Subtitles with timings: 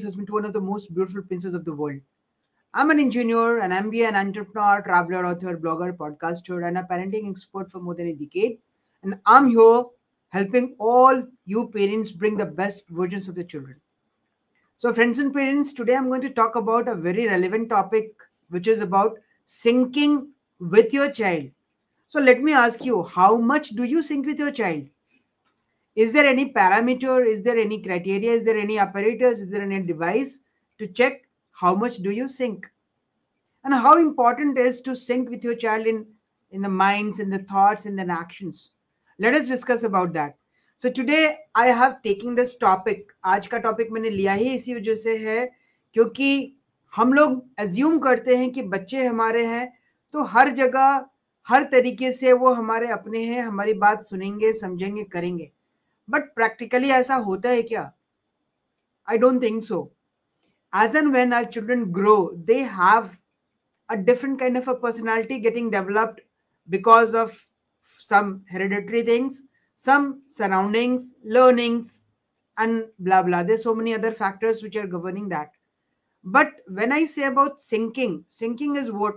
[0.00, 2.00] husband to one of the most beautiful princes of the world.
[2.72, 7.70] I'm an engineer, an MBA, an entrepreneur, traveler, author, blogger, podcaster, and a parenting expert
[7.70, 8.58] for more than a decade.
[9.02, 9.84] And I'm here
[10.30, 13.76] helping all you parents bring the best versions of your children.
[14.78, 18.12] So, friends and parents, today I'm going to talk about a very relevant topic,
[18.48, 20.28] which is about syncing
[20.58, 21.50] with your child.
[22.06, 24.88] So, let me ask you, how much do you sync with your child?
[25.96, 29.80] Is there any parameter is there any criteria is there any apparatus is there any
[29.80, 30.40] device
[30.78, 31.22] to check
[31.52, 32.66] how much do you sync
[33.64, 36.06] and how important is to sync with your child in
[36.52, 38.70] in the minds in the thoughts in the actions
[39.18, 40.36] let us discuss about that
[40.80, 44.94] so today i have taken this topic आज का topic मैंने लिया ही इसी वजह
[44.94, 45.44] से है
[45.94, 46.30] क्योंकि
[46.92, 49.72] हम लोग एज्यूम करते हैं कि बच्चे हमारे हैं
[50.14, 51.04] तो हर जगह
[51.48, 55.50] हर तरीके से वो हमारे अपने हैं हमारी बात सुनेंगे समझेंगे करेंगे
[56.09, 57.91] बट प्रैक्टिकली ऐसा होता है क्या
[59.09, 59.83] I don't think so
[60.73, 63.17] as and when our children grow they have
[63.89, 66.21] a different kind of a personality getting developed
[66.69, 67.45] because of
[67.99, 69.43] some hereditary things
[69.75, 72.01] some surroundings learnings
[72.57, 75.51] and blah blah there's so many other factors which are governing that
[76.23, 79.15] but when i say about syncing syncing is what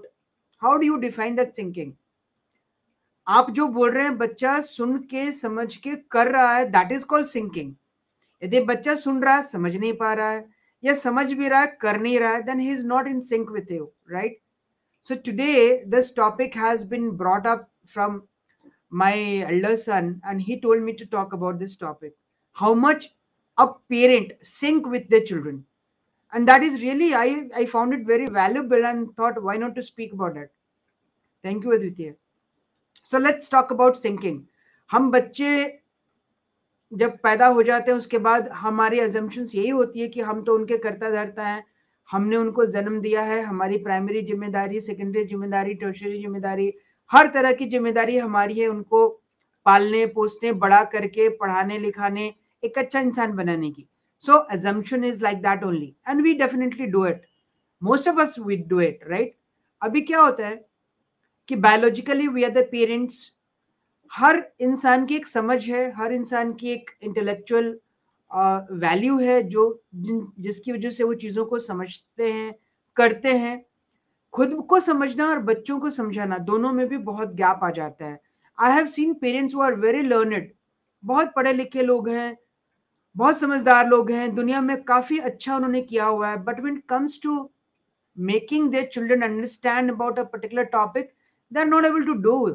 [0.58, 1.94] how do you define that syncing
[3.27, 7.05] आप जो बोल रहे हैं, बच्चा सुन के, समझ के कर रहा है दैट इज़
[7.05, 7.73] कॉल्ड सिंकिंग
[8.41, 10.45] यदि बच्चा सुन रहा है, समझ नहीं पा रहा है,
[10.83, 13.51] या समझ भी रहा है, कर नहीं रहा है then he is not in sync
[13.51, 14.37] with you right
[15.07, 18.21] so today this topic has been brought up from
[18.93, 22.15] my elder son and he told me to talk about this topic
[22.57, 23.09] how much
[23.57, 25.63] a parent sync with the children
[26.33, 29.81] and that is really I I found it very valuable and thought why not to
[29.81, 30.51] speak about that
[31.43, 32.13] thank you Advitiya
[33.11, 34.41] so let's talk about syncing
[34.91, 35.51] हम बच्चे
[36.91, 40.55] जब पैदा हो जाते हैं, उसके बाद हमारी एजम्पन्स यही होती है कि हम तो
[40.55, 41.63] उनके करता धरता है।
[42.09, 46.71] हमने उनको जन्म दिया है, हमारी प्राइमरी ज़िम्मेदारी सेकेंडरी ज़िम्मेदारी टर्शरी ज़िम्मेदारी,
[47.11, 49.07] हर तरह की ज़िम्मेदारी हमारी है उनको
[49.65, 53.87] पालने, पोसने, बड़ा करके, पढ़ाने, लिखाने, एक अच्छा इंसान बनाने की।
[54.23, 57.21] So assumption is like that only and we definitely do it
[57.81, 59.35] most of us we do it right
[59.81, 60.55] अभी क्या होता है?
[61.49, 63.31] कि biologically we are the parents
[64.11, 67.77] हर इंसान की एक समझ है, हर इंसान की एक इंटेलेक्चुअल
[68.73, 69.63] वैल्यू है जो
[69.93, 72.53] जिसकी वजह से वो चीज़ों को समझते हैं,
[72.97, 73.63] करते हैं।
[74.33, 78.19] खुद को समझना और बच्चों को समझाना दोनों में भी बहुत गैप आ जाता है।
[78.57, 80.49] आई हैव सीन पेरेंट्स वो आर वेरी लर्नड
[81.03, 82.37] बहुत पढ़े लिखे लोग हैं,
[83.15, 87.19] बहुत समझदार लोग हैं, दुनिया में काफ़ी अच्छा उन्होंने किया हुआ है। But when comes
[87.23, 87.37] to
[88.17, 91.13] making their children understand about a particular topic
[91.55, 92.45] they are not able to do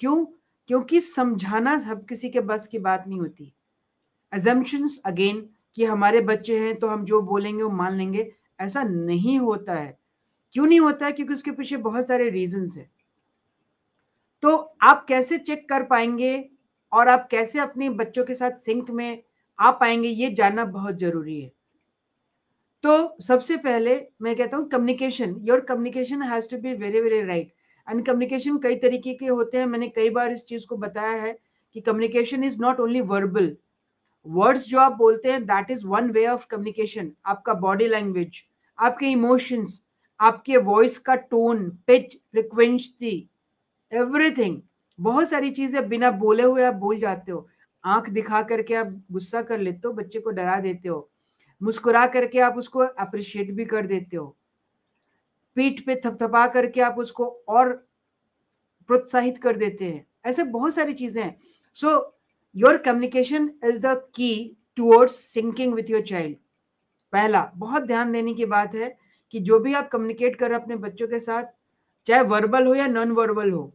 [0.00, 0.24] क्यों?
[0.68, 3.52] क्योंकि समझाना सब किसी के बस की बात नहीं होती।
[4.34, 9.38] एजम्पन्स अगेन कि हमारे बच्चे हैं तो हम जो बोलेंगे, वो मान लेंगे। ऐसा नहीं
[9.38, 9.98] होता है।
[10.52, 11.12] क्यों नहीं होता है?
[11.12, 12.90] क्योंकि उसके पीछे बहुत सारे रीजन है।
[14.42, 16.50] तो आप कैसे चेक कर पाएँगे
[16.92, 19.22] और आप कैसे अपने बच्चों के साथ सिंक में
[19.58, 21.52] आ पाएँगे, ये जानना बहुत ज़रूरी है।
[22.84, 27.52] तो सबसे पहले मैं कहता हूँ communication your communication has to be very very right
[27.90, 31.36] and communication कई तरीके के होते हैं। मैंने कई बार इस चीज़ को बताया है
[31.76, 33.56] कि communication is not only verbal
[34.26, 38.42] words जो आप बोलते हैं that is one way of communication आपका बॉडी लैंग्वेज
[38.78, 39.80] आपके इमोशंस
[40.20, 43.14] आपके वॉइस का टोन पिच फ्रिक्वेंसी
[43.92, 44.60] एवरीथिंग
[44.98, 47.46] बहुत सारी चीज़ें बिना बोले हुए आप बोल जाते हो।
[47.84, 51.10] आँख दिखा करके आप गुस्सा कर लेते हो, बच्चे को डरा देते हो।
[51.60, 54.36] मुस्कुरा करके आप उसको अप्रिशिएट भी कर देते हो।
[55.56, 57.72] पीठ पे थपथपा करके आप उसको और
[58.88, 61.36] प्रोत्साहित कर देते हैं। ऐसे बहुत सारी चीज़ें हैं।
[61.76, 62.16] So
[62.54, 66.36] your communication is the key towards syncing with your child
[67.12, 68.96] पहला, बहुत ध्यान देने की बात है
[69.34, 71.44] कि जो भी आप कम्युनिकेट कर अपने बच्चों के साथ,
[72.06, 73.72] चाहे वर्बल हो या नॉन वर्बल हो,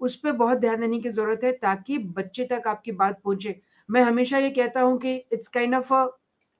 [0.00, 4.02] उस पर बहुत ध्यान देने की ज़रूरत है ताकि बच्चे तक आपकी बात पहुँचे। मैं
[4.02, 5.92] हमेशा ये कहता हूँ कि इट्स काइंड ऑफ़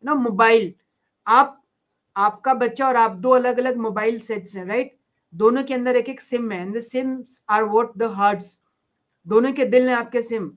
[0.04, 0.72] ना मोबाइल
[1.26, 1.60] आप
[2.16, 4.96] आपका बच्चा और आप दो अलग अलग मोबाइल सेट्स हैं राइट
[5.34, 8.58] दोनों के अंदर एक एक सिम है and the sims are what the hearts
[9.26, 10.50] दोनों के दिल हैं आपके सिम।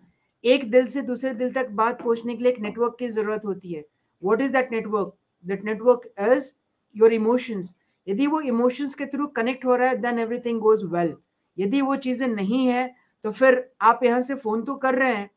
[0.43, 3.73] एक दिल से दूसरे दिल तक बात पहुँचने के लिए एक नेटवर्क की ज़रूरत होती
[3.73, 3.83] है।
[4.23, 5.13] What is that network
[5.45, 6.51] that network is
[6.95, 7.73] your emotions
[8.07, 11.15] यदि वो इमोशंस के थ्रू कनेक्ट हो रहा है देन एवरीथिंग गोज वेल
[11.57, 12.87] यदि वो चीज़ें नहीं है
[13.25, 15.29] तो फिर आप यहाँ से फ़ोन तो कर रहे हैं।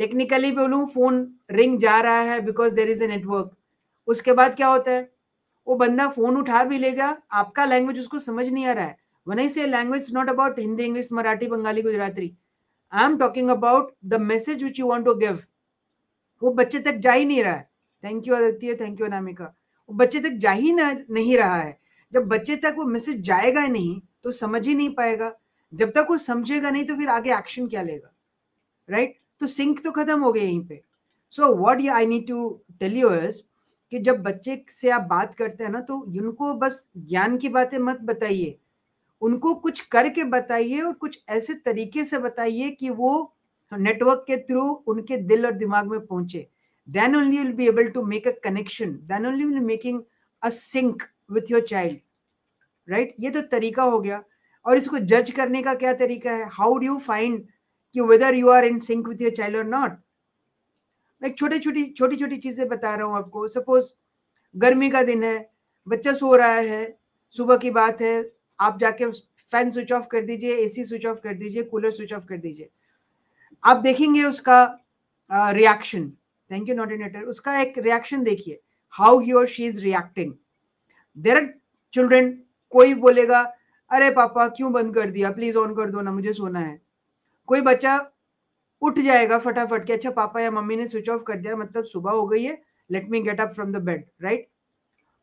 [0.00, 3.50] टेक्निकली बोलूँ फ़ोन रिंग जा रहा है because there is a network
[4.08, 5.10] उसके बाद क्या होता है?
[5.68, 9.38] वो बंदा फ़ोन उठा भी लेगा, आपका लैंग्वेज उसको समझ नहीं आ रहा है। When
[9.38, 12.32] I say language not about Hindi English Marathi Bengali Gujarati
[12.92, 15.42] I am talking about the message which you want to give
[16.42, 17.68] वो बच्चे तक जा ही नहीं रहा है।
[18.04, 19.44] Thank you Aditya thank you Anamika
[19.88, 21.78] वो बच्चे तक जा ही नहीं रहा है।
[22.12, 25.32] जब बच्चे तक वो मैसेज जाएगा ही नहीं तो समझ ही नहीं पाएगा।
[25.72, 28.12] जब तक वो समझेगा नहीं तो फिर आगे एक्शन क्या लेगा?
[28.88, 29.22] Right right?
[29.40, 30.80] तो सिंक तो खत्म हो गया यहीं पे।
[31.32, 32.48] So what I need to
[32.80, 33.40] tell you is
[33.92, 37.78] कि जब बच्चे से आप बात करते हैं ना तो उनको बस ज्ञान की बातें
[37.80, 38.58] मत बताइए।
[39.22, 43.34] उनको कुछ करके बताइए और कुछ ऐसे तरीके से बताइए कि वो
[43.72, 46.46] नेटवर्क के थ्रू उनके दिल और दिमाग में पहुँचे।
[46.88, 50.00] Then only will be able to make a connection then only will making
[50.42, 51.98] a sync with your child
[52.88, 54.22] right ये तो तरीका हो गया।
[54.66, 56.48] और इसको जज करने का क्या तरीका है?
[56.52, 57.44] हाउ डू यू फाइंड
[57.94, 59.98] कि whether you are in sync with your child और नॉट
[61.22, 63.90] लाइक छोटी छोटी छोटी छोटी चीज़ें बता रहा हूँ आपको। सपोज़
[64.54, 65.50] गर्मी का दिन है,
[65.86, 66.98] बच्चा सो रहा है,
[67.36, 69.10] सुबह की बात है, आप जाके
[69.48, 72.68] फ़ैन स्विच ऑफ़ कर दीजिए एसी स्विच ऑफ़ कर दीजिए कूलर स्विच ऑफ़ कर दीजिए।
[73.64, 74.64] आप देखेंगे उसका
[75.30, 76.08] रिएक्शन
[76.50, 78.60] थैंक यू नॉट नोटिनेटर उसका एक रिएक्शन देखिए
[78.94, 80.32] हाउ ही और she is reacting
[81.16, 81.46] there are
[81.94, 82.30] children
[82.72, 83.40] कोई बोलेगा,
[83.90, 85.30] अरे पापा, क्यों बंद कर दिया?
[85.30, 86.80] प्लीज़ ऑन कर दो ना, मुझे सोना है।
[87.48, 87.96] कोई बच्चा
[88.82, 92.10] उठ जाएगा फटाफट के अच्छा पापा या मम्मी ने स्विच ऑफ़ कर दिया मतलब सुबह
[92.10, 92.60] हो गई है
[92.90, 94.48] let me get up from the bed right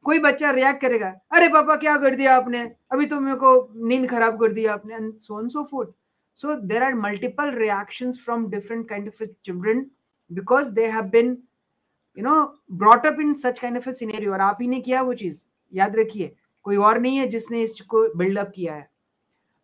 [0.06, 2.60] कोई बच्चा रिएक्ट करेगा, अरे पापा, क्या कर दिया आपने?
[2.92, 5.94] अभी तो मेरे को नींद खराब कर दिया आपने and so and so forth
[6.40, 9.90] so, there are multiple reactions from different kind of children
[10.32, 11.38] because they have been,
[12.18, 15.02] you know, brought up in such kind of a scenario और आप ही ने किया
[15.02, 15.44] वो चीज़?
[15.74, 16.36] याद रखिए,
[16.66, 18.88] कोई और नहीं है जिसने इसको बिल्डअप किया है।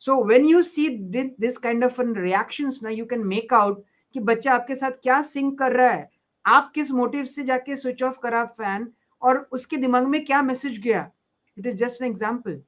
[0.01, 3.83] So when you see this kind of reactions ना यू कैन मेक आउट
[4.15, 6.09] कि बच्चा आपके साथ क्या सिंक कर रहा है।
[6.45, 8.87] आप किस मोटिव से जाके स्विच ऑफ़ करा फ़ैन
[9.21, 11.09] और उसके दिमाग में क्या मैसेज गया?
[11.57, 12.61] It is just an example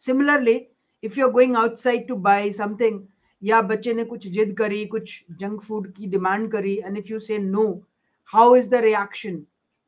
[0.00, 0.54] similarly
[1.02, 3.00] if you are going outside to buy something
[3.42, 7.20] या बच्चे ने कुछ जिद करी, कुछ जंक फ़ूड की डिमांड करी and if you
[7.20, 7.66] say no
[8.32, 9.36] how is the reaction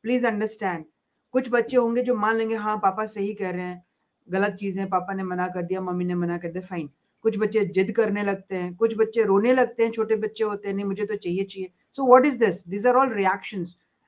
[0.03, 0.85] please understand
[1.33, 3.83] कुछ बच्चे होंगे जो मान लेंगे हाँ पापा सही कह रहे हैं।
[4.27, 6.89] गलत चीज़ें है पापा ने मना कर दिया, मम्मी ने मना कर दिया फाइन
[7.23, 10.75] कुछ बच्चे जिद करने लगते हैं, कुछ बच्चे रोने लगते हैं, छोटे बच्चे होते हैं,
[10.75, 13.65] नहीं, मुझे तो चाहिए चाहिए। So what is this this are all reaction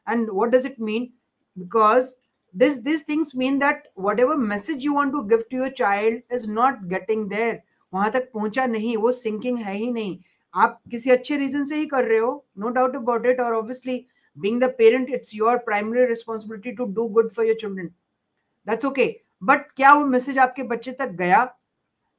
[0.07, 1.07] and what does it mean
[1.57, 2.13] because
[2.55, 3.87] this this things mean that
[4.19, 7.61] whatever message you want to gift your child is not getting there
[7.93, 10.17] वहाँ तक पहुँचा नहीं, वो sinking है ही नहीं।
[10.53, 14.05] आप किसी अच्छे रीजन से ही कर रहे हो नो डाउट अबाउट इट और obviously
[14.37, 17.87] being the parent it's your primary responsibility to do good for your children
[18.67, 19.05] that's okay
[19.41, 21.47] but क्या वो मैसेज आपके बच्चे तक गया?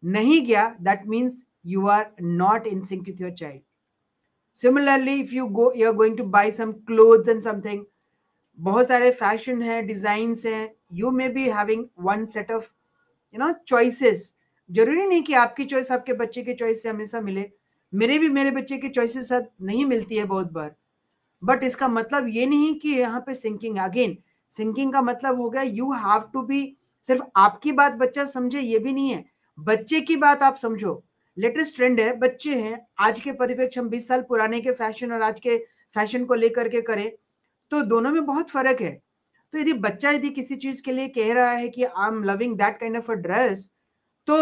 [0.02, 2.06] नहीं गया, that means you are
[2.40, 3.52] not in sync with your
[4.58, 7.84] similarly if you go you are going to buy some clothes and something,
[8.58, 12.70] बहुत सारे फ़ैशन है डिज़ाइन है you may be having one set of
[13.34, 14.32] you know choices
[14.70, 17.48] ज़रूरी नहीं कि आपकी choice आपके बच्चे की चॉइस से हमेशा मिले।
[17.92, 20.74] मेरे भी मेरे बच्चे की चॉइसेस साथ नहीं मिलती है बहुत बार।
[21.42, 24.16] बट इसका मतलब ये नहीं कि यहाँ पे सिंकिंग अगेन
[24.54, 26.62] सिंकिंग का मतलब हो गया यू हैव टू बी
[27.06, 29.24] सिर्फ़ आपकी बात बच्चा समझे, ये भी नहीं है।
[29.58, 31.02] बच्चे की बात आप समझो।
[31.36, 35.22] लेटेस्ट ट्रेंड है, बच्चे हैं, आज के परिप्रेक्ष्य हम बीस साल पुराने के फ़ैशन और
[35.22, 35.56] आज के
[35.96, 37.10] फ़ैशन को लेकर के करें
[37.70, 38.92] तो दोनों में बहुत फ़र्क है।
[39.54, 42.56] तो यदि बच्चा यदि किसी चीज़ के लिए कह रहा है कि I am loving
[42.58, 43.70] that kind of a dress
[44.28, 44.36] तो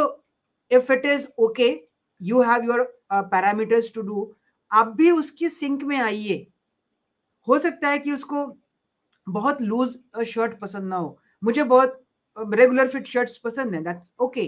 [0.70, 1.69] if it is okay
[2.20, 2.82] you have your
[3.12, 4.31] parameters to do
[4.70, 6.46] आप भी उसकी सिंक में आइए।
[7.49, 8.44] हो सकता है कि उसको
[9.26, 9.96] बहुत लूज
[10.26, 12.02] शर्ट पसंद ना हो। मुझे बहुत
[12.38, 14.47] रेगुलर फिट शर्ट्स पसंद है दैट्स ओके.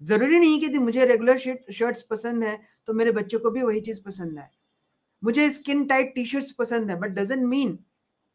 [0.00, 4.00] ज़रूरी नहीं कि मुझे रेगुलर शर्ट्स पसंद है तो मेरे बच्चों को भी वही चीज़
[4.06, 4.50] पसंद है।
[5.22, 7.78] मुझे स्किन टाइट टी शर्ट्स पसंद है बट डजेंट मीन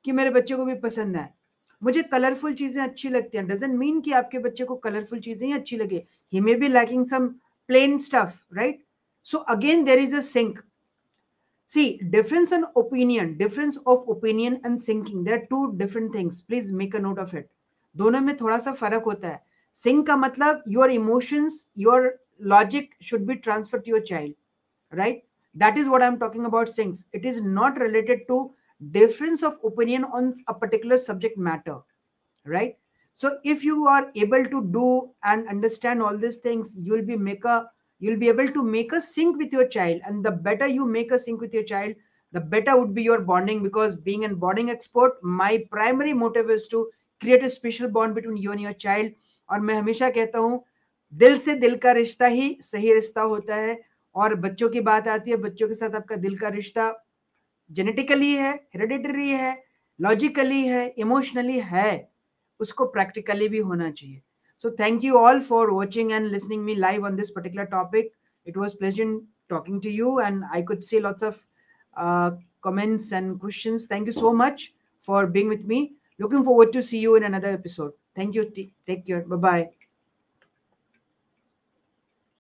[0.05, 1.33] कि मेरे बच्चे को भी पसंद है।
[1.81, 5.53] मुझे कलरफुल चीज़ें अच्छी लगती हैं डजेंट मीन कि आपके बच्चे को कलरफुल चीज़ें ही
[5.53, 7.27] अच्छी लगे। ही may be lacking some
[7.69, 8.83] plain stuff right
[9.27, 10.59] so again there is a sync
[11.69, 14.79] see, difference in opinion, difference of opinion and
[15.25, 16.41] there are two different things.
[16.41, 17.49] Please make a note of it.
[17.96, 19.42] दोनों में थोड़ा सा फर्क होता है
[19.76, 22.14] sync का मतलब your emotions your
[22.52, 24.34] logic should be transfer to your child
[24.92, 25.22] right
[25.56, 28.42] that is what I am talking about syncs it is not related to
[28.82, 31.76] difference of opinion on a particular subject matter
[32.46, 32.76] right
[33.14, 37.44] so if you are able to do and understand all these things you'll be make
[37.44, 37.66] a
[38.00, 41.12] you'll be able to make a sync with your child and the better you make
[41.12, 41.94] a sync with your child
[42.32, 46.66] the better would be your bonding because being an bonding expert my primary motive is
[46.66, 46.88] to
[47.21, 49.13] create a special bond between you and your child
[49.49, 50.63] और मैं हमेशा कहता हूँ,
[51.13, 53.79] दिल से दिल का रिश्ता ही सही रिश्ता होता है।
[54.15, 56.91] और बच्चों की बात आती है, बच्चों के साथ आपका दिल का रिश्ता
[57.69, 59.57] जेनेटिकली है हेरिडिटरी है
[59.99, 62.09] लॉजिकली है इमोशनली है,
[62.59, 64.21] उसको प्रैक्टिकली भी होना चाहिए।
[64.63, 68.11] So thank you all for watching and listening me live on this particular topic
[68.47, 68.99] it was pleasure
[69.49, 71.35] talking to you and I could see lots of
[72.63, 74.69] comments and question thank you so much
[75.07, 75.79] for being with me
[76.19, 77.93] Looking forward to see you in another episode.
[78.15, 78.49] Thank you.
[78.85, 79.21] Take care.
[79.21, 79.76] Bye bye.